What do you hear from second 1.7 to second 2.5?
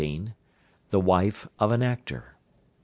an actor.